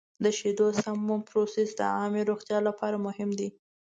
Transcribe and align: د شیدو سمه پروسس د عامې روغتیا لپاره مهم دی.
د 0.23 0.25
شیدو 0.37 0.67
سمه 0.83 1.15
پروسس 1.29 1.69
د 1.75 1.81
عامې 1.97 2.21
روغتیا 2.29 2.59
لپاره 2.67 3.03
مهم 3.05 3.29
دی. 3.39 3.49